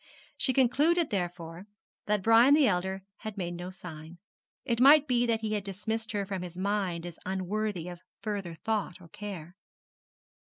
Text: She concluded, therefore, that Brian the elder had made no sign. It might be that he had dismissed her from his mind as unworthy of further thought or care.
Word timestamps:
She 0.35 0.51
concluded, 0.51 1.11
therefore, 1.11 1.67
that 2.07 2.23
Brian 2.23 2.55
the 2.55 2.65
elder 2.67 3.03
had 3.17 3.37
made 3.37 3.53
no 3.53 3.69
sign. 3.69 4.17
It 4.65 4.81
might 4.81 5.07
be 5.07 5.27
that 5.27 5.41
he 5.41 5.53
had 5.53 5.63
dismissed 5.63 6.11
her 6.13 6.25
from 6.25 6.41
his 6.41 6.57
mind 6.57 7.05
as 7.05 7.19
unworthy 7.23 7.87
of 7.87 8.01
further 8.19 8.55
thought 8.55 8.99
or 8.99 9.09
care. 9.09 9.55